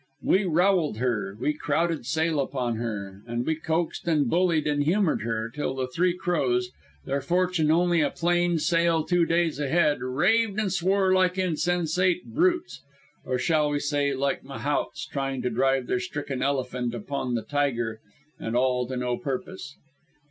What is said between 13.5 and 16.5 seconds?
we say like mahouts trying to drive their stricken